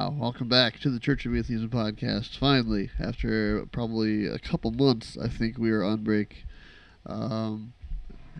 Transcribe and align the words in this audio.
Wow, 0.00 0.16
welcome 0.18 0.48
back 0.48 0.80
to 0.80 0.88
the 0.88 0.98
Church 0.98 1.26
of 1.26 1.36
Atheism 1.36 1.68
podcast. 1.68 2.38
Finally, 2.38 2.88
after 2.98 3.66
probably 3.66 4.26
a 4.26 4.38
couple 4.38 4.70
months, 4.70 5.18
I 5.22 5.28
think 5.28 5.58
we 5.58 5.70
are 5.72 5.84
on 5.84 6.02
break. 6.04 6.46
Um, 7.04 7.74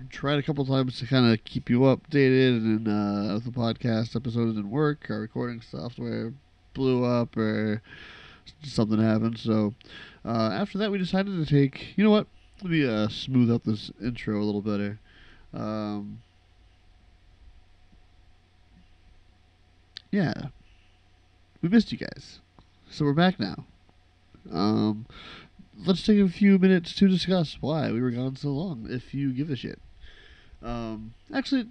tried 0.09 0.39
a 0.39 0.43
couple 0.43 0.65
times 0.65 0.99
to 1.01 1.07
kind 1.07 1.31
of 1.31 1.45
keep 1.45 1.69
you 1.69 1.81
updated, 1.81 2.57
and 2.65 2.89
uh, 2.89 3.41
the 3.45 3.51
podcast 3.51 4.17
episode 4.17 4.47
didn't 4.47 4.71
work. 4.71 5.09
Our 5.11 5.21
recording 5.21 5.61
software 5.61 6.33
blew 6.73 7.05
up, 7.05 7.37
or 7.37 7.83
something 8.63 8.99
happened. 8.99 9.39
So 9.39 9.75
uh, 10.25 10.53
after 10.55 10.79
that, 10.79 10.91
we 10.91 10.97
decided 10.97 11.37
to 11.37 11.45
take. 11.45 11.89
You 11.95 12.05
know 12.05 12.11
what? 12.11 12.27
Let 12.63 12.71
me 12.71 12.89
uh, 12.89 13.09
smooth 13.09 13.53
out 13.53 13.65
this 13.65 13.91
intro 14.03 14.41
a 14.41 14.45
little 14.45 14.63
better. 14.63 14.99
Um, 15.53 16.23
yeah, 20.11 20.33
we 21.63 21.69
missed 21.69 21.93
you 21.93 21.99
guys, 21.99 22.41
so 22.91 23.05
we're 23.05 23.13
back 23.13 23.39
now. 23.39 23.65
Um, 24.51 25.07
let's 25.87 26.05
take 26.05 26.19
a 26.19 26.29
few 26.29 26.59
minutes 26.59 26.95
to 26.95 27.09
discuss 27.09 27.59
why 27.61 27.91
we 27.93 28.01
were 28.01 28.11
gone 28.11 28.37
so 28.37 28.49
long. 28.49 28.87
If 28.89 29.13
you 29.15 29.33
give 29.33 29.51
a 29.51 29.57
shit. 29.57 29.79
Um, 30.63 31.15
actually, 31.33 31.67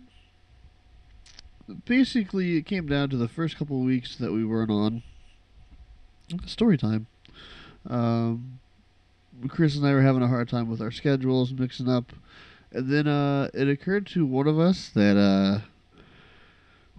basically, 1.85 2.57
it 2.57 2.65
came 2.65 2.87
down 2.87 3.09
to 3.09 3.17
the 3.17 3.27
first 3.27 3.57
couple 3.57 3.79
of 3.79 3.85
weeks 3.85 4.15
that 4.17 4.31
we 4.31 4.45
weren't 4.45 4.71
on. 4.71 5.03
Story 6.45 6.77
time. 6.77 7.07
Um, 7.89 8.59
Chris 9.47 9.75
and 9.75 9.85
I 9.85 9.93
were 9.93 10.01
having 10.01 10.21
a 10.21 10.27
hard 10.27 10.49
time 10.49 10.69
with 10.69 10.81
our 10.81 10.91
schedules 10.91 11.53
mixing 11.53 11.89
up, 11.89 12.11
and 12.71 12.91
then 12.91 13.07
uh, 13.07 13.49
it 13.53 13.67
occurred 13.67 14.05
to 14.07 14.25
one 14.25 14.47
of 14.47 14.59
us 14.59 14.89
that 14.89 15.17
uh, 15.17 15.65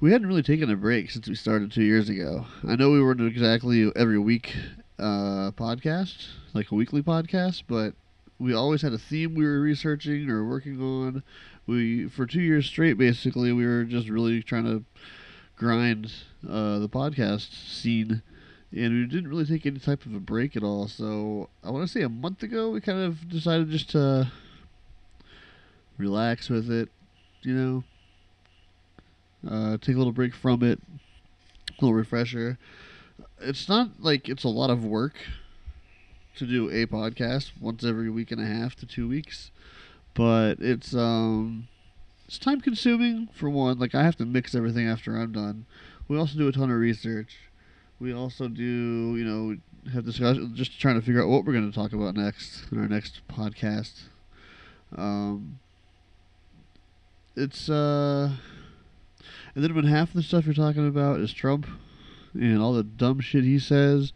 we 0.01 0.13
hadn't 0.13 0.27
really 0.27 0.43
taken 0.43 0.71
a 0.71 0.77
break 0.77 1.11
since 1.11 1.29
we 1.29 1.35
started 1.35 1.71
two 1.71 1.83
years 1.83 2.09
ago. 2.09 2.47
I 2.67 2.75
know 2.77 2.91
we 2.91 3.03
weren't 3.03 3.21
exactly 3.21 3.93
every 3.95 4.19
week 4.19 4.57
uh, 4.99 5.51
podcast, 5.53 6.29
like 6.55 6.71
a 6.71 6.75
weekly 6.75 7.03
podcast, 7.03 7.65
but 7.69 7.93
we 8.39 8.55
always 8.55 8.81
had 8.81 8.95
a 8.95 8.99
theme 8.99 9.35
we 9.35 9.45
were 9.45 9.61
researching 9.61 10.31
or 10.31 10.49
working 10.49 10.81
on. 10.81 11.23
We 11.67 12.09
for 12.09 12.25
two 12.25 12.41
years 12.41 12.67
straight, 12.67 12.95
basically, 12.95 13.53
we 13.53 13.67
were 13.67 13.85
just 13.85 14.09
really 14.09 14.43
trying 14.43 14.65
to 14.65 14.85
grind 15.57 16.11
uh, 16.49 16.79
the 16.79 16.89
podcast 16.89 17.53
scene, 17.53 18.23
and 18.73 18.93
we 18.95 19.05
didn't 19.05 19.29
really 19.29 19.45
take 19.45 19.67
any 19.67 19.81
type 19.81 20.07
of 20.07 20.15
a 20.15 20.21
break 20.21 20.57
at 20.57 20.63
all. 20.63 20.89
So 20.89 21.51
I 21.63 21.71
want 21.71 21.87
to 21.87 21.93
say 21.93 22.01
a 22.01 22.09
month 22.09 22.43
ago, 22.43 22.71
we 22.71 22.81
kind 22.81 23.01
of 23.01 23.29
decided 23.29 23.69
just 23.69 23.91
to 23.91 24.33
relax 25.99 26.49
with 26.49 26.71
it, 26.71 26.89
you 27.43 27.55
know, 27.55 27.85
uh, 29.49 29.77
take 29.79 29.95
a 29.95 29.99
little 29.99 30.13
break 30.13 30.35
from 30.35 30.63
it, 30.63 30.81
a 31.71 31.85
little 31.85 31.95
refresher. 31.95 32.59
It's 33.41 33.69
not 33.69 34.01
like 34.01 34.29
it's 34.29 34.45
a 34.45 34.49
lot 34.49 34.71
of 34.71 34.85
work 34.85 35.15
to 36.37 36.47
do 36.47 36.71
a 36.71 36.87
podcast 36.87 37.53
once 37.61 37.85
every 37.85 38.11
week 38.11 38.31
and 38.31 38.41
a 38.41 38.47
half 38.47 38.75
to 38.77 38.87
two 38.87 39.09
weeks, 39.09 39.51
but 40.15 40.59
it's 40.61 40.95
um 40.95 41.69
it's 42.27 42.39
time 42.39 42.61
consuming 42.61 43.29
for 43.33 43.51
one. 43.51 43.79
Like 43.79 43.95
I 43.95 44.03
have 44.03 44.17
to 44.17 44.27
mix 44.27 44.55
everything 44.55 44.87
after 44.87 45.17
I'm 45.17 45.33
done. 45.33 45.67
We 46.09 46.19
also 46.19 46.39
do 46.39 46.49
a 46.49 46.53
ton 46.53 46.71
of 46.71 46.79
research. 46.79 47.37
We 47.99 48.13
also 48.15 48.49
do 48.49 48.63
you 48.63 49.25
know 49.25 49.57
have 49.93 50.05
discussion 50.05 50.55
just 50.55 50.79
trying 50.81 50.97
to 50.97 51.05
figure 51.05 51.23
out 51.23 51.29
what 51.29 51.45
we're 51.45 51.53
going 51.53 51.71
to 51.71 51.75
talk 51.75 51.93
about 51.93 52.15
next 52.15 52.65
in 52.71 52.79
our 52.79 52.89
next 52.89 53.21
podcast. 53.29 54.03
Um, 54.97 55.59
it's 57.37 57.69
uh, 57.69 58.33
and 59.55 59.65
then 59.65 59.75
when 59.75 59.85
half 59.85 60.13
the 60.13 60.23
stuff 60.23 60.45
you're 60.47 60.55
talking 60.55 60.87
about 60.87 61.21
is 61.21 61.33
Trump 61.33 61.67
and 62.35 62.61
all 62.61 62.73
the 62.73 62.85
dumb 62.85 63.21
shit 63.21 63.45
he 63.45 63.59
says, 63.59 64.13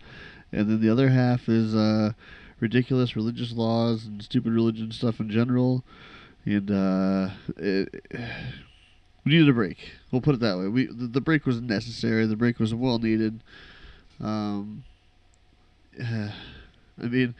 and 0.52 0.68
then 0.68 0.80
the 0.80 0.90
other 0.90 1.08
half 1.08 1.48
is 1.48 1.74
uh, 1.74 2.12
ridiculous 2.60 3.16
religious 3.16 3.52
laws 3.52 4.06
and 4.06 4.22
stupid 4.22 4.52
religion 4.52 4.92
stuff 4.92 5.20
in 5.20 5.30
general. 5.30 5.84
And 6.44 6.70
uh, 6.70 7.30
it, 7.56 8.04
we 9.24 9.32
needed 9.32 9.48
a 9.48 9.52
break. 9.52 9.92
We'll 10.10 10.20
put 10.20 10.34
it 10.34 10.40
that 10.40 10.58
way. 10.58 10.68
We 10.68 10.86
the, 10.86 11.06
the 11.06 11.20
break 11.20 11.46
was 11.46 11.60
necessary. 11.60 12.26
The 12.26 12.36
break 12.36 12.58
was 12.58 12.74
well 12.74 12.98
needed. 12.98 13.42
Um, 14.20 14.84
I 16.00 16.32
mean, 16.98 17.34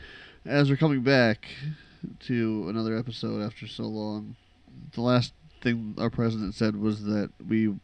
as 0.45 0.71
we're 0.71 0.77
coming 0.77 1.03
back 1.03 1.47
to 2.21 2.67
another 2.69 2.97
episode 2.97 3.43
after 3.43 3.67
so 3.67 3.85
long, 3.85 4.37
the 4.93 5.01
last 5.01 5.33
thing 5.63 5.95
our 5.99 6.11
president 6.11 6.55
said 6.55 6.77
was 6.77 7.05
that 7.05 7.31
we 7.47 7.75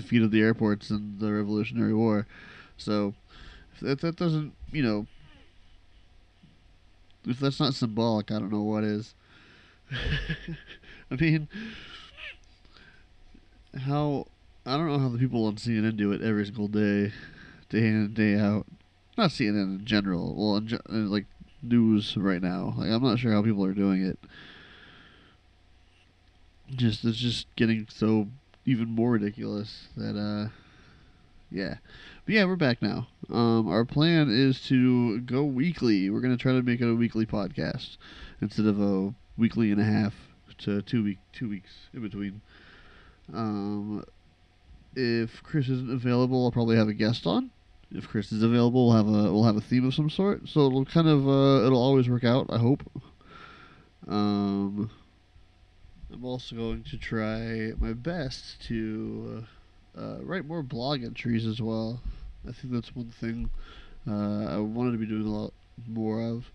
defeated 0.00 0.30
the 0.30 0.40
airports 0.40 0.90
in 0.90 1.16
the 1.18 1.32
Revolutionary 1.32 1.94
War. 1.94 2.26
So 2.76 3.14
if 3.74 3.80
that, 3.80 4.00
that 4.00 4.16
doesn't, 4.16 4.54
you 4.72 4.82
know, 4.82 5.06
if 7.26 7.38
that's 7.38 7.60
not 7.60 7.74
symbolic, 7.74 8.30
I 8.30 8.38
don't 8.38 8.52
know 8.52 8.62
what 8.62 8.84
is. 8.84 9.14
I 11.10 11.16
mean, 11.16 11.48
how 13.78 14.26
I 14.64 14.76
don't 14.76 14.86
know 14.86 14.98
how 14.98 15.08
the 15.08 15.18
people 15.18 15.46
on 15.46 15.56
CNN 15.56 15.96
do 15.96 16.12
it 16.12 16.22
every 16.22 16.44
single 16.44 16.68
day, 16.68 17.12
day 17.68 17.86
in 17.86 17.96
and 17.96 18.14
day 18.14 18.36
out. 18.36 18.66
Not 19.18 19.30
CNN 19.30 19.80
in 19.80 19.84
general. 19.84 20.34
Well, 20.34 20.56
in, 20.56 20.68
ge- 20.68 20.88
like 20.88 21.26
news 21.62 22.16
right 22.16 22.42
now. 22.42 22.74
Like 22.76 22.90
I'm 22.90 23.02
not 23.02 23.18
sure 23.18 23.32
how 23.32 23.42
people 23.42 23.64
are 23.64 23.74
doing 23.74 24.04
it. 24.04 24.18
Just 26.70 27.04
it's 27.04 27.18
just 27.18 27.46
getting 27.56 27.86
so 27.90 28.28
even 28.70 28.88
more 28.88 29.12
ridiculous 29.12 29.88
that 29.96 30.16
uh 30.16 30.48
yeah. 31.50 31.74
But 32.24 32.34
yeah, 32.34 32.44
we're 32.44 32.56
back 32.56 32.80
now. 32.80 33.08
Um 33.28 33.68
our 33.68 33.84
plan 33.84 34.30
is 34.30 34.60
to 34.68 35.20
go 35.20 35.42
weekly. 35.42 36.08
We're 36.08 36.20
going 36.20 36.36
to 36.36 36.42
try 36.42 36.52
to 36.52 36.62
make 36.62 36.80
it 36.80 36.88
a 36.88 36.94
weekly 36.94 37.26
podcast 37.26 37.96
instead 38.40 38.66
of 38.66 38.80
a 38.80 39.12
weekly 39.36 39.72
and 39.72 39.80
a 39.80 39.84
half 39.84 40.14
to 40.58 40.82
two 40.82 41.02
week 41.02 41.18
two 41.32 41.48
weeks 41.48 41.70
in 41.92 42.02
between. 42.02 42.40
Um 43.34 44.04
if 44.94 45.42
Chris 45.42 45.68
isn't 45.68 45.90
available, 45.92 46.44
I'll 46.44 46.52
probably 46.52 46.76
have 46.76 46.88
a 46.88 46.94
guest 46.94 47.26
on. 47.26 47.50
If 47.92 48.06
Chris 48.08 48.30
is 48.30 48.42
available, 48.44 48.88
we'll 48.88 48.96
have 48.96 49.08
a 49.08 49.32
we'll 49.32 49.44
have 49.44 49.56
a 49.56 49.60
theme 49.60 49.84
of 49.84 49.94
some 49.94 50.10
sort. 50.10 50.48
So 50.48 50.66
it'll 50.66 50.84
kind 50.84 51.08
of 51.08 51.26
uh, 51.26 51.66
it'll 51.66 51.82
always 51.82 52.08
work 52.08 52.24
out. 52.24 52.46
I 52.50 52.58
hope. 52.58 52.82
Um, 54.06 54.90
I'm 56.12 56.24
also 56.24 56.56
going 56.56 56.82
to 56.84 56.96
try 56.96 57.72
my 57.78 57.92
best 57.92 58.60
to 58.68 59.44
uh, 59.96 60.16
write 60.22 60.46
more 60.46 60.62
blog 60.62 61.04
entries 61.04 61.46
as 61.46 61.60
well. 61.60 62.00
I 62.48 62.52
think 62.52 62.72
that's 62.72 62.94
one 62.94 63.12
thing 63.20 63.50
uh, 64.08 64.46
I 64.46 64.58
wanted 64.58 64.92
to 64.92 64.98
be 64.98 65.06
doing 65.06 65.26
a 65.26 65.30
lot 65.30 65.52
more 65.86 66.20
of. 66.22 66.50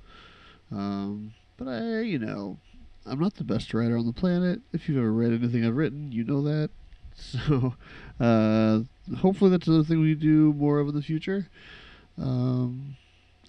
Um, 0.71 1.33
but 1.57 1.67
I, 1.67 2.01
you 2.01 2.19
know, 2.19 2.57
I'm 3.05 3.19
not 3.19 3.35
the 3.35 3.43
best 3.43 3.73
writer 3.73 3.97
on 3.97 4.05
the 4.05 4.13
planet. 4.13 4.61
If 4.73 4.89
you've 4.89 4.97
ever 4.97 5.11
read 5.11 5.31
anything 5.31 5.65
I've 5.65 5.75
written, 5.75 6.11
you 6.11 6.23
know 6.23 6.41
that. 6.43 6.69
So, 7.17 7.73
uh, 8.19 8.79
hopefully 9.19 9.49
that's 9.49 9.67
another 9.67 9.85
thing 9.85 10.01
we 10.01 10.15
do 10.15 10.51
more 10.51 10.79
of 10.79 10.89
in 10.89 10.95
the 10.95 11.01
future. 11.01 11.47
Um, 12.17 12.97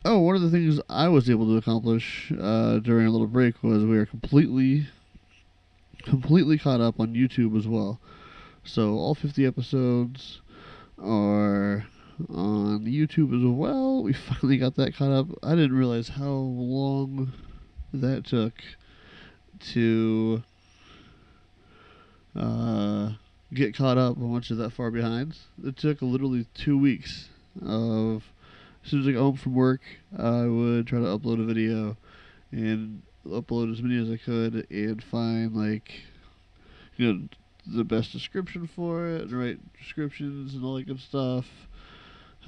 oh, 0.05 0.21
one 0.21 0.37
of 0.37 0.43
the 0.43 0.51
things 0.51 0.79
I 0.89 1.09
was 1.09 1.29
able 1.29 1.47
to 1.47 1.57
accomplish 1.57 2.33
uh, 2.41 2.79
during 2.79 3.09
a 3.09 3.11
little 3.11 3.27
break 3.27 3.61
was 3.65 3.85
we 3.85 3.99
are 3.99 4.07
completely, 4.07 4.87
completely 6.07 6.57
caught 6.59 6.81
up 6.81 7.01
on 7.01 7.15
YouTube 7.15 7.57
as 7.59 7.67
well. 7.67 8.01
So 8.65 8.95
all 8.95 9.15
50 9.15 9.45
episodes 9.45 10.41
are 10.99 11.87
on 12.29 12.85
YouTube 12.87 13.37
as 13.37 13.45
well. 13.45 14.03
We 14.03 14.13
finally 14.15 14.57
got 14.59 14.77
that 14.77 14.97
caught 14.97 15.13
up. 15.13 15.27
I 15.43 15.51
didn't 15.51 15.77
realize 15.77 16.09
how 16.09 16.31
long 16.31 17.33
that 17.93 18.25
took 18.25 18.55
to 19.73 20.43
uh, 22.35 23.11
get 23.53 23.77
caught 23.77 23.99
up 23.99 24.17
on 24.17 24.33
much 24.33 24.51
of 24.51 24.59
that 24.59 24.71
far 24.71 24.91
behind. 24.91 25.37
It 25.65 25.77
took 25.77 26.03
literally 26.03 26.47
two 26.55 26.79
weeks 26.79 27.29
of 27.65 28.23
as 28.85 28.91
soon 28.91 29.01
as 29.01 29.09
I 29.09 29.13
got 29.13 29.21
home 29.21 29.37
from 29.37 29.55
work, 29.55 29.81
I 30.17 30.47
would 30.47 30.87
try 30.87 31.01
to 31.01 31.07
upload 31.07 31.41
a 31.41 31.45
video 31.45 31.97
and 32.53 33.03
upload 33.27 33.73
as 33.73 33.83
many 33.83 34.01
as 34.01 34.11
I 34.11 34.17
could 34.17 34.67
and 34.71 35.03
find 35.03 35.55
like 35.55 35.93
you 36.97 37.13
know 37.13 37.29
the 37.67 37.85
best 37.85 38.13
description 38.13 38.67
for 38.67 39.07
it, 39.07 39.23
and 39.23 39.33
write 39.33 39.59
descriptions 39.79 40.55
and 40.55 40.65
all 40.65 40.77
that 40.77 40.87
good 40.87 41.01
stuff. 41.01 41.47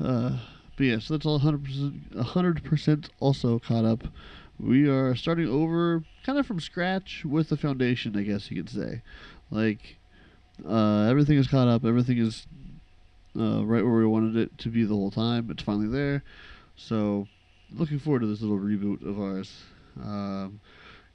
Uh, 0.01 0.39
but 0.77 0.87
yeah, 0.87 0.99
so 1.01 1.15
that's 1.15 1.27
all 1.27 1.41
100%, 1.41 2.15
100% 2.15 3.09
also 3.19 3.59
caught 3.59 3.85
up. 3.85 4.05
We 4.61 4.89
are 4.89 5.15
starting 5.17 5.49
over 5.49 6.05
kind 6.25 6.39
of 6.39 6.47
from 6.47 6.61
scratch 6.61 7.25
with 7.25 7.49
the 7.49 7.57
foundation, 7.57 8.17
I 8.17 8.23
guess 8.23 8.51
you 8.51 8.63
could 8.63 8.71
say. 8.71 9.03
Like, 9.51 9.99
uh, 10.65 11.07
everything 11.09 11.37
is 11.37 11.49
caught 11.49 11.69
up, 11.69 11.85
everything 11.85 12.19
is 12.19 12.47
uh, 13.37 13.65
right 13.65 13.85
where 13.85 13.95
we 13.95 14.07
wanted 14.07 14.37
it 14.37 14.57
to 14.59 14.69
be 14.69 14.85
the 14.85 14.95
whole 14.95 15.11
time. 15.11 15.51
It's 15.51 15.63
finally 15.63 15.89
there. 15.89 16.23
So, 16.77 17.27
looking 17.73 17.99
forward 17.99 18.21
to 18.21 18.27
this 18.27 18.41
little 18.41 18.59
reboot 18.59 19.05
of 19.05 19.21
ours. 19.21 19.63
Um, 20.03 20.61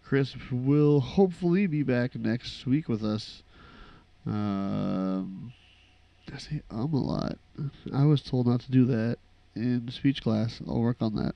Chris 0.03 0.35
will 0.51 0.99
hopefully 0.99 1.67
be 1.67 1.83
back 1.83 2.15
next 2.15 2.65
week 2.65 2.87
with 2.87 3.03
us. 3.03 3.43
Um, 4.25 5.53
I 6.33 6.37
say 6.37 6.61
um 6.71 6.93
a 6.93 6.97
lot. 6.97 7.37
I 7.93 8.05
was 8.05 8.21
told 8.21 8.47
not 8.47 8.61
to 8.61 8.71
do 8.71 8.85
that 8.85 9.17
in 9.55 9.89
speech 9.91 10.21
class. 10.21 10.61
I'll 10.67 10.81
work 10.81 11.01
on 11.01 11.15
that. 11.15 11.35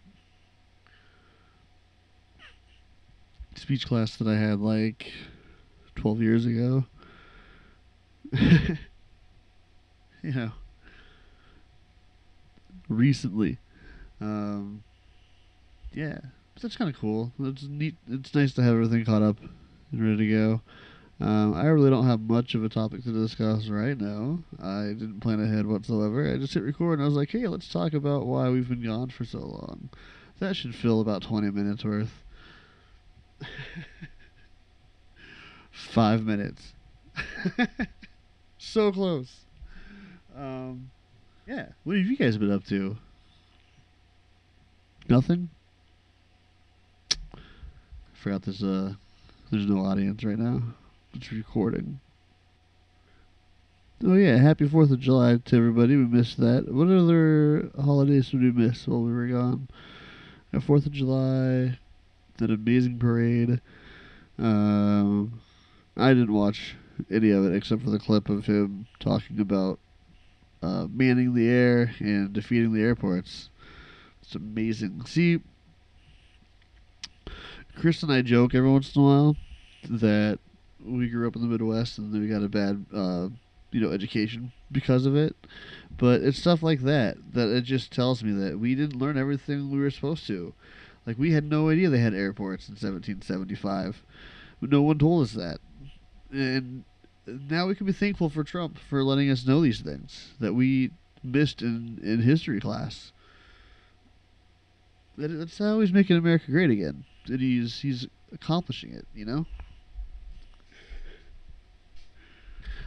Speech 3.55 3.87
class 3.87 4.15
that 4.17 4.27
I 4.27 4.35
had 4.35 4.59
like 4.59 5.11
12 5.95 6.21
years 6.21 6.45
ago. 6.45 6.85
you 8.31 8.77
know, 10.23 10.51
recently. 12.89 13.57
Um, 14.19 14.83
yeah, 15.93 16.19
that's 16.61 16.77
kind 16.77 16.89
of 16.93 16.99
cool. 16.99 17.31
It's 17.39 17.63
neat. 17.63 17.95
It's 18.09 18.33
nice 18.33 18.53
to 18.53 18.63
have 18.63 18.73
everything 18.73 19.05
caught 19.05 19.21
up 19.21 19.37
and 19.91 20.01
ready 20.03 20.17
to 20.17 20.29
go. 20.29 20.61
Um, 21.19 21.55
I 21.55 21.65
really 21.65 21.89
don't 21.89 22.05
have 22.05 22.21
much 22.21 22.53
of 22.53 22.63
a 22.63 22.69
topic 22.69 23.03
to 23.03 23.11
discuss 23.11 23.69
right 23.69 23.99
now. 23.99 24.39
I 24.61 24.87
didn't 24.89 25.19
plan 25.21 25.39
ahead 25.39 25.65
whatsoever. 25.65 26.31
I 26.31 26.37
just 26.37 26.53
hit 26.53 26.63
record 26.63 26.99
and 26.99 27.01
I 27.01 27.05
was 27.05 27.15
like, 27.15 27.31
hey, 27.31 27.47
let's 27.47 27.67
talk 27.67 27.93
about 27.93 28.27
why 28.27 28.49
we've 28.49 28.69
been 28.69 28.83
gone 28.83 29.09
for 29.09 29.25
so 29.25 29.39
long. 29.39 29.89
That 30.39 30.55
should 30.55 30.75
fill 30.75 31.01
about 31.01 31.23
20 31.23 31.49
minutes 31.49 31.83
worth. 31.83 32.11
Five 35.71 36.23
minutes. 36.23 36.73
so 38.59 38.91
close. 38.91 39.45
Um, 40.35 40.91
yeah. 41.47 41.69
What 41.83 41.97
have 41.97 42.05
you 42.05 42.17
guys 42.17 42.37
been 42.37 42.51
up 42.51 42.65
to? 42.65 42.95
Nothing? 45.09 45.49
Forgot 48.17 48.41
there's 48.43 48.63
uh 48.63 48.93
there's 49.51 49.67
no 49.67 49.85
audience 49.85 50.23
right 50.23 50.39
now. 50.39 50.61
It's 51.13 51.31
recording. 51.31 51.99
Oh 54.03 54.15
yeah, 54.15 54.37
happy 54.37 54.67
Fourth 54.67 54.89
of 54.91 54.99
July 54.99 55.37
to 55.45 55.55
everybody. 55.55 55.95
We 55.95 56.05
missed 56.05 56.39
that. 56.39 56.71
What 56.71 56.87
other 56.87 57.69
holidays 57.79 58.31
did 58.31 58.41
we 58.41 58.51
miss 58.51 58.87
while 58.87 59.01
we 59.01 59.13
were 59.13 59.27
gone? 59.27 59.69
Fourth 60.61 60.87
of 60.87 60.91
July, 60.91 61.77
that 62.37 62.49
amazing 62.49 62.97
parade. 62.97 63.61
Um, 64.39 65.39
I 65.95 66.09
didn't 66.09 66.33
watch 66.33 66.75
any 67.11 67.29
of 67.29 67.45
it 67.45 67.55
except 67.55 67.83
for 67.83 67.91
the 67.91 67.99
clip 67.99 68.29
of 68.29 68.47
him 68.47 68.87
talking 68.99 69.39
about 69.39 69.77
uh, 70.63 70.87
manning 70.89 71.35
the 71.35 71.47
air 71.47 71.93
and 71.99 72.33
defeating 72.33 72.73
the 72.73 72.81
airports. 72.81 73.49
It's 74.23 74.33
amazing. 74.33 75.05
See, 75.05 75.39
Chris 77.79 78.01
and 78.01 78.11
I 78.11 78.21
joke 78.21 78.55
every 78.55 78.69
once 78.69 78.95
in 78.95 79.01
a 79.01 79.05
while 79.05 79.35
that 79.89 80.39
we 80.83 81.07
grew 81.09 81.27
up 81.27 81.35
in 81.35 81.41
the 81.41 81.47
Midwest 81.47 81.97
and 81.97 82.11
then 82.11 82.21
we 82.21 82.27
got 82.27 82.43
a 82.43 82.49
bad, 82.49 82.85
uh, 82.93 83.29
you 83.71 83.79
know, 83.79 83.91
education 83.91 84.51
because 84.71 85.05
of 85.05 85.15
it. 85.15 85.35
But 85.95 86.21
it's 86.21 86.39
stuff 86.39 86.63
like 86.63 86.81
that 86.81 87.17
that 87.33 87.49
it 87.49 87.61
just 87.61 87.91
tells 87.91 88.23
me 88.23 88.31
that 88.43 88.59
we 88.59 88.73
didn't 88.73 88.99
learn 88.99 89.17
everything 89.17 89.69
we 89.69 89.79
were 89.79 89.91
supposed 89.91 90.25
to. 90.27 90.53
Like 91.05 91.19
we 91.19 91.31
had 91.31 91.45
no 91.45 91.69
idea 91.69 91.89
they 91.89 91.99
had 91.99 92.13
airports 92.13 92.67
in 92.67 92.73
1775. 92.73 94.03
No 94.61 94.81
one 94.81 94.97
told 94.97 95.23
us 95.23 95.33
that, 95.33 95.59
and 96.31 96.83
now 97.27 97.67
we 97.67 97.75
can 97.75 97.85
be 97.85 97.93
thankful 97.93 98.29
for 98.29 98.43
Trump 98.43 98.79
for 98.79 99.03
letting 99.03 99.29
us 99.29 99.45
know 99.45 99.61
these 99.61 99.81
things 99.81 100.33
that 100.39 100.53
we 100.53 100.91
missed 101.23 101.61
in 101.61 101.99
in 102.03 102.21
history 102.21 102.59
class. 102.59 103.13
That's 105.15 105.57
he's 105.59 105.93
making 105.93 106.17
America 106.17 106.51
great 106.51 106.71
again. 106.71 107.05
That 107.27 107.39
he's 107.39 107.79
he's 107.81 108.07
accomplishing 108.31 108.93
it. 108.93 109.05
You 109.13 109.25
know. 109.25 109.45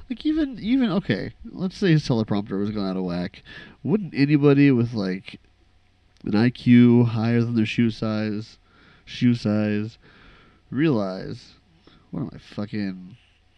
Like 0.08 0.26
even 0.26 0.58
even 0.58 0.90
okay, 0.90 1.34
let's 1.44 1.76
say 1.76 1.92
his 1.92 2.06
teleprompter 2.06 2.58
was 2.58 2.70
going 2.70 2.88
out 2.88 2.96
of 2.96 3.04
whack. 3.04 3.42
Wouldn't 3.84 4.12
anybody 4.14 4.70
with 4.72 4.92
like 4.92 5.38
an 6.24 6.32
IQ 6.32 7.06
higher 7.06 7.40
than 7.40 7.54
their 7.54 7.64
shoe 7.64 7.90
size, 7.90 8.58
shoe 9.04 9.34
size, 9.34 9.98
realize 10.70 11.54
what 12.10 12.20
am 12.20 12.30
I 12.34 12.38
fucking 12.38 13.16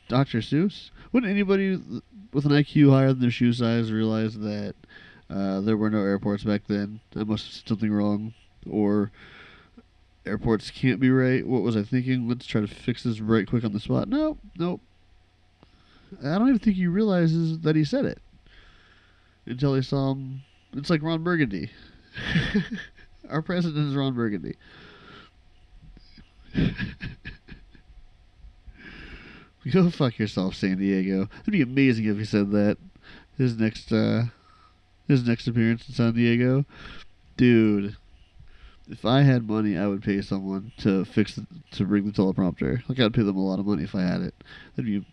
Dr. 0.08 0.38
Seuss? 0.38 0.90
Wouldn't 1.10 1.30
anybody 1.30 1.80
with 2.32 2.44
an 2.44 2.52
IQ 2.52 2.90
higher 2.90 3.08
than 3.08 3.20
their 3.20 3.30
shoe 3.30 3.52
size 3.52 3.90
realize 3.90 4.38
that 4.38 4.74
uh, 5.30 5.60
there 5.60 5.76
were 5.76 5.90
no 5.90 6.00
airports 6.00 6.44
back 6.44 6.66
then? 6.66 7.00
I 7.16 7.24
must 7.24 7.46
have 7.46 7.68
something 7.68 7.92
wrong, 7.92 8.34
or 8.68 9.10
airports 10.26 10.70
can't 10.70 11.00
be 11.00 11.10
right. 11.10 11.46
What 11.46 11.62
was 11.62 11.76
I 11.76 11.82
thinking? 11.82 12.28
Let's 12.28 12.46
try 12.46 12.60
to 12.60 12.66
fix 12.66 13.02
this 13.02 13.20
right 13.20 13.48
quick 13.48 13.64
on 13.64 13.72
the 13.72 13.80
spot. 13.80 14.08
No, 14.08 14.38
nope. 14.58 14.80
I 16.20 16.38
don't 16.38 16.48
even 16.48 16.58
think 16.58 16.76
he 16.76 16.86
realizes 16.86 17.60
that 17.60 17.74
he 17.74 17.84
said 17.84 18.04
it 18.04 18.18
until 19.46 19.74
he 19.74 19.82
saw 19.82 20.12
him. 20.12 20.42
It's 20.74 20.90
like 20.90 21.02
Ron 21.02 21.22
Burgundy. 21.22 21.70
Our 23.30 23.42
president 23.42 23.88
is 23.88 23.94
Ron 23.94 24.14
Burgundy. 24.14 24.56
Go 29.72 29.90
fuck 29.90 30.18
yourself, 30.18 30.56
San 30.56 30.78
Diego. 30.78 31.28
It'd 31.42 31.52
be 31.52 31.62
amazing 31.62 32.06
if 32.06 32.18
he 32.18 32.24
said 32.24 32.50
that. 32.50 32.78
His 33.38 33.56
next, 33.56 33.92
uh, 33.92 34.24
his 35.08 35.26
next 35.26 35.46
appearance 35.46 35.88
in 35.88 35.94
San 35.94 36.12
Diego, 36.14 36.66
dude. 37.36 37.96
If 38.88 39.04
I 39.04 39.22
had 39.22 39.48
money, 39.48 39.78
I 39.78 39.86
would 39.86 40.02
pay 40.02 40.22
someone 40.22 40.72
to 40.78 41.04
fix 41.04 41.36
the, 41.36 41.46
to 41.72 41.84
bring 41.84 42.04
the 42.04 42.12
teleprompter. 42.12 42.82
Like 42.88 43.00
I'd 43.00 43.14
pay 43.14 43.22
them 43.22 43.36
a 43.36 43.44
lot 43.44 43.58
of 43.58 43.66
money 43.66 43.84
if 43.84 43.94
I 43.94 44.02
had 44.02 44.22
it. 44.22 44.34
That'd 44.74 44.86
be 44.86 45.06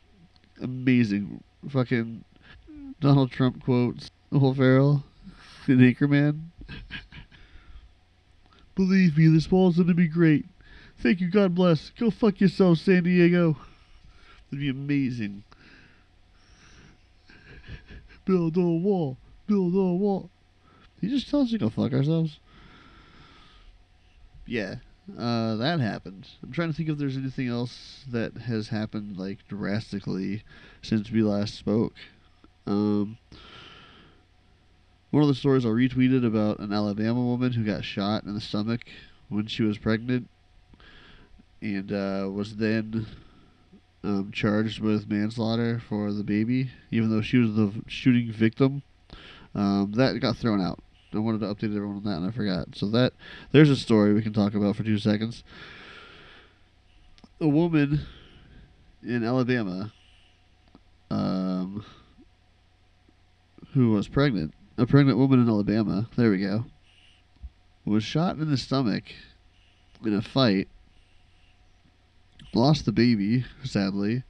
amazing. 0.62 1.44
Fucking 1.70 2.24
Donald 3.00 3.32
Trump 3.32 3.64
quotes 3.64 4.10
Will 4.32 4.54
Ferrell 4.54 5.04
in 5.68 5.78
Anchorman. 5.78 6.42
Believe 8.76 9.18
me, 9.18 9.28
this 9.28 9.48
ball's 9.48 9.78
gonna 9.78 9.94
be 9.94 10.08
great. 10.08 10.46
Thank 11.02 11.22
you, 11.22 11.30
God 11.30 11.56
bless. 11.56 11.92
Go 11.92 12.10
fuck 12.10 12.42
yourself, 12.42 12.80
San 12.80 13.04
Diego. 13.04 13.58
That'd 14.50 14.60
be 14.60 14.70
amazing. 14.70 15.44
Build 18.26 18.58
a 18.58 18.62
wall. 18.62 19.18
Build 19.48 19.76
a 19.76 19.78
wall. 19.78 20.30
You 21.02 21.10
just 21.10 21.30
tell 21.30 21.42
us 21.42 21.52
to 21.52 21.70
fuck 21.70 21.94
ourselves? 21.94 22.40
Yeah, 24.50 24.78
uh, 25.16 25.58
that 25.58 25.80
happened. 25.80 26.28
I'm 26.42 26.52
trying 26.52 26.72
to 26.72 26.74
think 26.76 26.90
if 26.90 26.98
there's 26.98 27.16
anything 27.16 27.50
else 27.50 28.04
that 28.12 28.36
has 28.36 28.70
happened 28.70 29.16
like 29.16 29.48
drastically 29.48 30.44
since 30.82 31.12
we 31.12 31.22
last 31.22 31.54
spoke. 31.54 31.94
Um, 32.66 33.20
one 35.12 35.22
of 35.22 35.30
the 35.30 35.36
stories 35.36 35.68
I 35.68 35.70
retweeted 35.70 36.26
about 36.26 36.58
an 36.58 36.74
Alabama 36.74 37.22
woman 37.22 37.54
who 37.54 37.64
got 37.64 37.86
shot 37.86 38.24
in 38.24 38.34
the 38.34 38.42
stomach 38.42 38.82
when 39.28 39.46
she 39.46 39.62
was 39.62 39.78
pregnant 39.78 40.28
and 41.62 41.92
uh, 41.92 42.28
was 42.32 42.56
then 42.56 43.06
um, 44.04 44.32
charged 44.34 44.80
with 44.80 45.08
manslaughter 45.08 45.80
for 45.88 46.12
the 46.12 46.24
baby, 46.24 46.72
even 46.90 47.12
though 47.12 47.22
she 47.22 47.38
was 47.38 47.54
the 47.54 47.72
shooting 47.86 48.32
victim. 48.32 48.82
Um, 49.54 49.92
that 49.92 50.20
got 50.20 50.38
thrown 50.38 50.60
out. 50.60 50.80
I 51.14 51.20
wanted 51.20 51.42
to 51.42 51.48
update 51.48 51.76
everyone 51.76 51.98
on 51.98 52.04
that, 52.04 52.18
and 52.18 52.28
I 52.28 52.32
forgot. 52.32 52.76
So 52.76 52.88
that 52.88 53.14
there's 53.52 53.70
a 53.70 53.76
story 53.76 54.14
we 54.14 54.22
can 54.22 54.34
talk 54.34 54.54
about 54.54 54.76
for 54.76 54.84
two 54.84 55.00
seconds. 55.00 55.44
A 57.42 57.48
woman 57.48 58.02
in 59.02 59.24
Alabama, 59.24 59.92
um, 61.10 61.84
who 63.74 63.92
was 63.92 64.08
pregnant, 64.08 64.54
a 64.78 64.86
pregnant 64.86 65.18
woman 65.18 65.42
in 65.42 65.50
Alabama. 65.50 66.08
There 66.16 66.32
we 66.32 66.40
go. 66.40 66.66
Was 67.86 68.04
shot 68.04 68.38
in 68.38 68.50
the 68.52 68.58
stomach 68.58 69.06
in 70.06 70.14
a 70.14 70.22
fight. 70.22 70.68
Lost 72.54 72.86
the 72.86 72.92
baby, 72.92 73.46
sadly, 73.64 74.24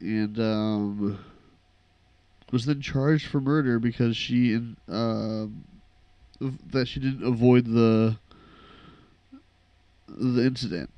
and 0.00 0.38
um, 0.38 1.18
was 2.54 2.66
then 2.66 2.80
charged 2.80 3.26
for 3.26 3.40
murder 3.40 3.80
because 3.80 4.16
she 4.16 4.54
uh, 4.88 5.46
that 6.70 6.86
she 6.86 7.00
didn't 7.00 7.26
avoid 7.26 7.66
the 7.66 8.16
the 10.06 10.46
incident. 10.46 10.88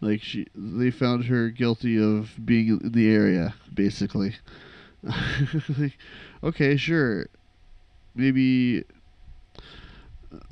Like 0.00 0.20
she, 0.20 0.48
they 0.56 0.90
found 0.90 1.26
her 1.26 1.50
guilty 1.50 2.02
of 2.02 2.34
being 2.44 2.80
in 2.82 2.90
the 2.90 3.14
area, 3.14 3.54
basically. 3.72 4.34
like, 5.78 5.96
okay, 6.42 6.76
sure, 6.76 7.26
maybe 8.16 8.82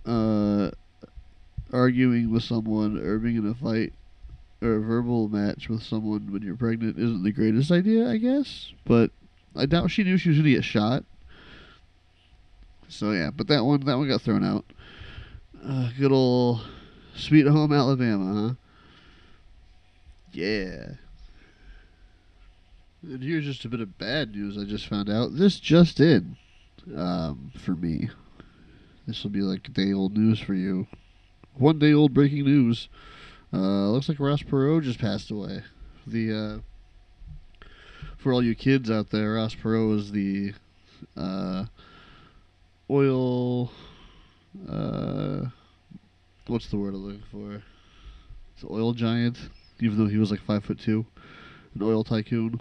uh, 0.07 0.71
arguing 1.73 2.30
with 2.30 2.45
someone 2.45 3.04
or 3.04 3.19
being 3.19 3.38
in 3.38 3.49
a 3.49 3.54
fight 3.54 3.95
or 4.62 4.76
a 4.76 4.80
verbal 4.80 5.28
match 5.28 5.69
with 5.69 5.83
someone 5.83 6.33
when 6.33 6.42
you're 6.42 6.54
pregnant 6.54 6.97
isn't 6.97 7.25
the 7.25 7.33
greatest 7.33 7.73
idea, 7.73 8.09
I 8.09 8.19
guess. 8.19 8.73
But 8.85 9.11
I 9.57 9.66
doubt 9.66 9.90
she 9.90 10.04
knew 10.04 10.16
she 10.16 10.30
was 10.30 10.38
gonna 10.38 10.50
get 10.50 10.64
shot. 10.64 11.04
So 12.88 13.12
yeah, 13.12 13.30
but 13.30 13.49
that 13.49 13.64
one 13.64 13.80
that 13.85 13.97
one 13.97 14.09
got 14.09 14.23
thrown 14.23 14.45
out. 14.45 14.64
Uh, 15.64 15.90
good 15.99 16.12
old 16.12 16.61
Sweet 17.14 17.47
Home 17.47 17.73
Alabama, 17.73 18.49
huh? 18.49 18.54
Yeah. 20.33 20.92
And 23.02 23.23
here's 23.23 23.45
just 23.45 23.64
a 23.64 23.69
bit 23.69 23.80
of 23.80 23.99
bad 23.99 24.35
news 24.35 24.59
I 24.59 24.64
just 24.64 24.87
found 24.87 25.09
out. 25.09 25.35
This 25.35 25.59
just 25.59 26.00
in 26.00 26.37
um, 26.95 27.52
for 27.59 27.73
me. 27.73 28.11
This 29.07 29.23
will 29.23 29.30
be 29.30 29.42
like 29.42 29.73
day 29.73 29.92
old 29.92 30.16
news 30.16 30.38
for 30.38 30.54
you. 30.54 30.87
One 31.54 31.78
day 31.78 31.92
old 31.92 32.14
breaking 32.14 32.45
news. 32.45 32.88
Uh, 33.52 33.88
looks 33.88 34.09
like 34.09 34.21
Ross 34.21 34.42
Perot 34.42 34.83
just 34.83 35.00
passed 35.00 35.30
away. 35.30 35.62
The 36.07 36.33
uh, 36.33 36.59
for 38.23 38.33
all 38.33 38.43
you 38.43 38.55
kids 38.55 38.91
out 38.91 39.11
there, 39.11 39.35
Ross 39.35 39.55
Perot 39.55 39.99
is 39.99 40.12
the 40.12 40.53
uh, 41.17 41.65
oil. 42.89 43.71
Uh, 44.69 45.47
what's 46.47 46.69
the 46.71 46.77
word 46.77 46.95
I'm 46.95 47.05
looking 47.05 47.23
for? 47.31 47.62
It's 48.55 48.62
an 48.62 48.69
oil 48.71 48.93
giant. 48.93 49.39
Even 49.81 49.99
though 49.99 50.11
he 50.11 50.19
was 50.19 50.31
like 50.31 50.41
five 50.41 50.65
foot 50.65 50.79
two, 50.79 51.07
an 51.75 51.83
oil 51.83 52.05
tycoon, 52.05 52.61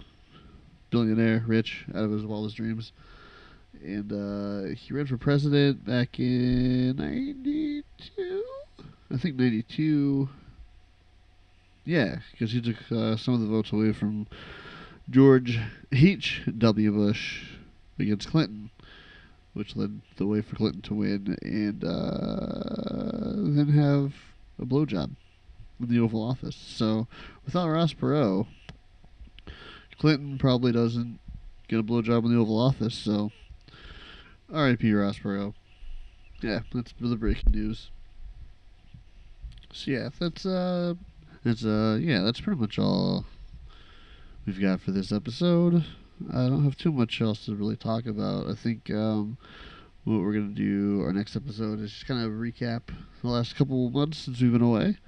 billionaire, 0.90 1.44
rich, 1.46 1.84
out 1.90 2.04
of 2.04 2.10
his 2.10 2.24
wildest 2.24 2.56
dreams 2.56 2.92
and 3.84 4.12
uh, 4.12 4.74
he 4.74 4.92
ran 4.92 5.06
for 5.06 5.16
president 5.16 5.84
back 5.84 6.18
in 6.18 6.96
'92. 6.96 7.82
I 9.12 9.16
think 9.16 9.36
'92. 9.36 10.28
Yeah, 11.84 12.16
because 12.32 12.52
he 12.52 12.60
took 12.60 12.76
uh, 12.92 13.16
some 13.16 13.34
of 13.34 13.40
the 13.40 13.46
votes 13.46 13.72
away 13.72 13.92
from 13.92 14.26
George 15.10 15.58
H. 15.90 16.42
W. 16.56 16.92
Bush 16.92 17.44
against 17.98 18.28
Clinton, 18.28 18.70
which 19.54 19.74
led 19.74 20.00
the 20.16 20.26
way 20.26 20.40
for 20.40 20.54
Clinton 20.54 20.82
to 20.82 20.94
win, 20.94 21.36
and 21.42 21.84
uh, 21.84 23.32
then 23.34 23.68
have 23.74 24.14
a 24.60 24.64
blowjob 24.64 25.10
in 25.80 25.88
the 25.88 25.98
Oval 25.98 26.22
Office. 26.22 26.54
So 26.54 27.08
without 27.44 27.68
Ross 27.68 27.92
Perot, 27.92 28.46
Clinton 29.98 30.38
probably 30.38 30.70
doesn't 30.70 31.18
get 31.66 31.80
a 31.80 31.82
blowjob 31.82 32.24
in 32.24 32.32
the 32.32 32.40
Oval 32.40 32.60
Office. 32.60 32.94
So 32.94 33.32
R.I.P. 34.52 34.92
Ross 34.92 35.18
Perot. 35.18 35.54
Yeah, 36.40 36.60
that's 36.72 36.94
the 37.00 37.16
breaking 37.16 37.52
news. 37.52 37.90
So 39.72 39.90
yeah, 39.90 40.08
that's 40.18 40.46
uh, 40.46 40.94
that's 41.44 41.64
uh, 41.64 41.98
yeah, 42.00 42.20
that's 42.20 42.40
pretty 42.40 42.60
much 42.60 42.78
all 42.78 43.24
we've 44.46 44.60
got 44.60 44.80
for 44.80 44.90
this 44.90 45.12
episode. 45.12 45.84
I 46.32 46.48
don't 46.48 46.64
have 46.64 46.76
too 46.76 46.92
much 46.92 47.20
else 47.20 47.46
to 47.46 47.54
really 47.54 47.76
talk 47.76 48.06
about. 48.06 48.48
I 48.48 48.54
think 48.54 48.90
um, 48.90 49.38
what 50.04 50.20
we're 50.20 50.32
gonna 50.32 50.48
do 50.48 51.02
our 51.04 51.12
next 51.12 51.36
episode 51.36 51.80
is 51.80 51.92
just 51.92 52.06
kind 52.06 52.24
of 52.24 52.32
recap 52.32 52.82
the 53.22 53.28
last 53.28 53.56
couple 53.56 53.86
of 53.86 53.92
months 53.92 54.18
since 54.18 54.40
we've 54.40 54.52
been 54.52 54.62
away, 54.62 54.98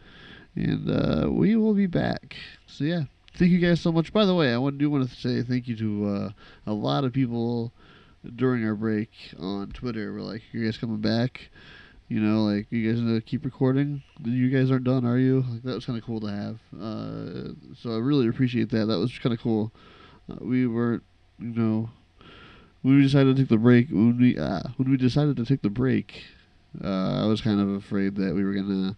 and 0.55 0.91
uh, 0.91 1.31
we 1.31 1.57
will 1.57 1.75
be 1.75 1.87
back. 1.87 2.37
So 2.67 2.85
yeah, 2.85 3.03
thank 3.37 3.51
you 3.51 3.59
guys 3.59 3.81
so 3.81 3.93
much. 3.93 4.13
By 4.13 4.25
the 4.25 4.35
way, 4.35 4.55
I 4.55 4.71
do 4.71 4.91
want 4.91 5.09
to 5.09 5.15
say 5.15 5.43
thank 5.43 5.69
you 5.69 5.77
to 5.77 6.07
uh, 6.07 6.31
a 6.67 6.73
lot 6.73 7.05
of 7.05 7.13
people 7.13 7.73
during 8.37 8.65
our 8.65 8.75
break 8.75 9.11
on 9.39 9.69
Twitter. 9.69 10.13
We're 10.13 10.21
like, 10.21 10.43
"You 10.53 10.65
guys 10.65 10.79
coming 10.79 11.01
back?" 11.01 11.51
You 12.09 12.21
know, 12.21 12.45
like, 12.45 12.67
"You 12.71 12.91
guys 12.91 13.01
gonna 13.01 13.21
keep 13.21 13.45
recording?" 13.45 14.03
You 14.23 14.51
guys 14.51 14.71
aren't 14.71 14.85
done, 14.85 15.07
are 15.07 15.19
you? 15.19 15.45
Like, 15.49 15.63
that 15.63 15.75
was 15.75 15.87
kind 15.87 15.99
of 15.99 16.05
cool 16.05 16.21
to 16.21 16.27
have. 16.27 16.59
Uh, 16.79 17.53
so 17.75 17.95
I 17.95 17.99
really 17.99 18.29
appreciate 18.29 18.71
that. 18.71 18.87
That 18.87 18.99
was 18.99 19.19
kind 19.19 19.33
of 19.33 19.41
cool. 19.41 19.73
Uh, 20.31 20.37
we 20.41 20.67
weren't, 20.67 21.03
you 21.39 21.55
know, 21.55 21.91
when 22.83 22.97
we 22.97 23.03
decided 23.03 23.37
to 23.37 23.43
take 23.43 23.49
the 23.49 23.57
break, 23.57 23.89
when 23.91 24.19
we 24.19 24.39
uh, 24.39 24.63
when 24.77 24.91
we 24.91 24.97
decided 24.97 25.37
to 25.37 25.45
take 25.45 25.63
the 25.63 25.71
break, 25.71 26.25
uh, 26.83 27.23
I 27.23 27.27
was 27.27 27.41
kind 27.41 27.61
of 27.61 27.71
afraid 27.71 28.17
that 28.17 28.35
we 28.35 28.45
were 28.45 28.55
gonna, 28.55 28.97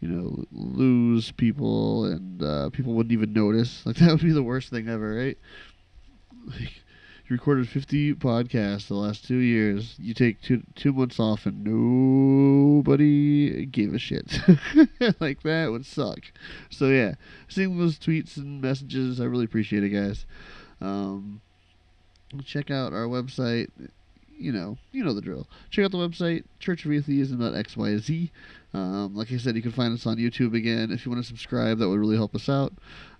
you 0.00 0.08
know, 0.08 0.44
lose 0.52 1.32
people 1.32 2.04
and 2.06 2.42
uh, 2.42 2.70
people 2.70 2.94
wouldn't 2.94 3.12
even 3.12 3.32
notice. 3.32 3.84
Like 3.86 3.96
that 3.98 4.10
would 4.10 4.22
be 4.22 4.32
the 4.32 4.42
worst 4.42 4.70
thing 4.70 4.88
ever, 4.88 5.14
right? 5.14 5.38
Like, 6.46 6.81
recorded 7.32 7.68
50 7.68 8.14
podcasts 8.14 8.88
the 8.88 8.94
last 8.94 9.26
two 9.26 9.38
years. 9.38 9.96
You 9.98 10.14
take 10.14 10.40
two 10.42 10.62
two 10.74 10.92
months 10.92 11.18
off 11.18 11.46
and 11.46 11.64
nobody 11.64 13.66
gave 13.66 13.94
a 13.94 13.98
shit. 13.98 14.38
like 15.20 15.42
that 15.42 15.70
would 15.70 15.86
suck. 15.86 16.20
So 16.70 16.88
yeah, 16.88 17.14
seeing 17.48 17.78
those 17.78 17.98
tweets 17.98 18.36
and 18.36 18.60
messages, 18.60 19.20
I 19.20 19.24
really 19.24 19.46
appreciate 19.46 19.82
it, 19.82 19.88
guys. 19.88 20.26
Um, 20.80 21.40
check 22.44 22.70
out 22.70 22.92
our 22.92 23.06
website. 23.06 23.70
You 24.38 24.52
know, 24.52 24.78
you 24.90 25.04
know 25.04 25.14
the 25.14 25.20
drill. 25.20 25.46
Check 25.70 25.84
out 25.84 25.92
the 25.92 25.98
website, 25.98 26.44
Church 26.58 26.84
of 26.84 26.92
Atheism 26.92 27.40
Atheism.xyz. 27.40 28.30
Um, 28.74 29.14
like 29.14 29.30
I 29.30 29.36
said, 29.36 29.54
you 29.54 29.62
can 29.62 29.72
find 29.72 29.94
us 29.94 30.06
on 30.06 30.16
YouTube 30.16 30.56
again. 30.56 30.90
If 30.90 31.04
you 31.04 31.12
want 31.12 31.22
to 31.22 31.28
subscribe, 31.28 31.78
that 31.78 31.88
would 31.88 32.00
really 32.00 32.16
help 32.16 32.34
us 32.34 32.48
out. 32.48 32.72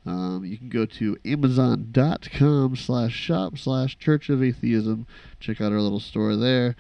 Um, 0.04 0.44
you 0.44 0.58
can 0.58 0.68
go 0.68 0.84
to 0.84 1.16
amazon.com 1.24 2.76
slash 2.76 3.12
shop 3.12 3.56
slash 3.58 3.98
church 3.98 4.28
of 4.30 4.42
atheism. 4.42 5.06
Check 5.38 5.60
out 5.60 5.72
our 5.72 5.80
little 5.80 6.00
store 6.00 6.34
there. 6.36 6.74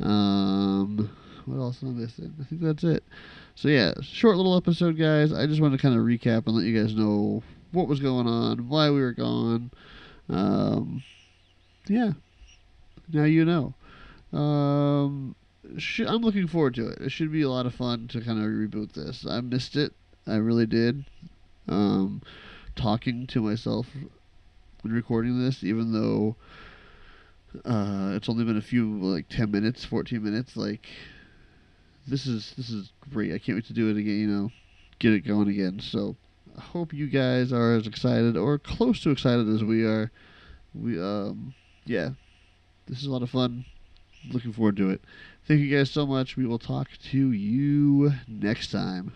Um, 0.00 1.10
what 1.44 1.58
else 1.58 1.82
am 1.82 1.90
I 1.90 1.92
missing? 1.92 2.34
I 2.40 2.44
think 2.44 2.62
that's 2.62 2.84
it. 2.84 3.04
So 3.54 3.68
yeah, 3.68 3.92
short 4.02 4.36
little 4.36 4.56
episode, 4.56 4.98
guys. 4.98 5.32
I 5.32 5.46
just 5.46 5.60
wanted 5.60 5.76
to 5.76 5.82
kind 5.82 5.96
of 5.96 6.04
recap 6.04 6.46
and 6.46 6.56
let 6.56 6.64
you 6.64 6.80
guys 6.80 6.94
know 6.94 7.42
what 7.72 7.88
was 7.88 8.00
going 8.00 8.26
on, 8.26 8.68
why 8.68 8.90
we 8.90 9.00
were 9.00 9.12
gone. 9.12 9.70
Um, 10.28 11.02
yeah, 11.86 12.12
now 13.12 13.24
you 13.24 13.44
know. 13.44 13.74
Um, 14.38 15.36
sh- 15.78 16.00
I'm 16.06 16.22
looking 16.22 16.46
forward 16.46 16.74
to 16.74 16.88
it. 16.88 17.00
It 17.00 17.10
should 17.10 17.32
be 17.32 17.42
a 17.42 17.50
lot 17.50 17.66
of 17.66 17.74
fun 17.74 18.08
to 18.08 18.20
kind 18.20 18.38
of 18.38 18.46
reboot 18.46 18.92
this. 18.92 19.26
I 19.28 19.40
missed 19.40 19.76
it. 19.76 19.92
I 20.26 20.36
really 20.36 20.66
did. 20.66 21.04
Um, 21.68 22.22
talking 22.76 23.26
to 23.28 23.40
myself 23.40 23.86
when 24.82 24.92
recording 24.92 25.42
this, 25.42 25.62
even 25.62 25.92
though 25.92 26.36
uh, 27.64 28.12
it's 28.14 28.28
only 28.28 28.44
been 28.44 28.56
a 28.56 28.62
few 28.62 28.98
like 28.98 29.28
ten 29.28 29.50
minutes, 29.50 29.84
fourteen 29.84 30.22
minutes. 30.22 30.56
Like 30.56 30.88
this 32.06 32.26
is 32.26 32.54
this 32.56 32.70
is 32.70 32.92
great. 33.10 33.32
I 33.32 33.38
can't 33.38 33.56
wait 33.56 33.66
to 33.66 33.72
do 33.72 33.88
it 33.88 33.96
again. 33.96 34.18
You 34.18 34.26
know, 34.26 34.50
get 34.98 35.12
it 35.12 35.20
going 35.20 35.48
again. 35.48 35.80
So 35.80 36.16
I 36.56 36.60
hope 36.60 36.92
you 36.92 37.06
guys 37.06 37.52
are 37.52 37.74
as 37.74 37.86
excited 37.86 38.36
or 38.36 38.58
close 38.58 39.00
to 39.02 39.10
excited 39.10 39.48
as 39.48 39.62
we 39.62 39.84
are. 39.84 40.10
We 40.74 41.00
um 41.00 41.54
yeah, 41.86 42.10
this 42.86 42.98
is 42.98 43.06
a 43.06 43.10
lot 43.10 43.22
of 43.22 43.30
fun. 43.30 43.64
Looking 44.30 44.52
forward 44.52 44.76
to 44.78 44.90
it. 44.90 45.02
Thank 45.46 45.60
you 45.60 45.76
guys 45.76 45.90
so 45.90 46.06
much. 46.06 46.36
We 46.36 46.46
will 46.46 46.58
talk 46.58 46.88
to 47.10 47.32
you 47.32 48.12
next 48.26 48.70
time. 48.70 49.12